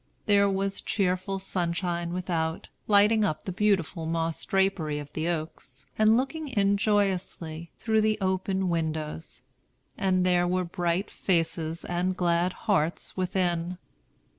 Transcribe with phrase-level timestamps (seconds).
[0.25, 6.17] There was cheerful sunshine without, lighting up the beautiful moss drapery of the oaks, and
[6.17, 9.43] looking in joyously through the open windows;
[9.99, 13.77] and there were bright faces and glad hearts within.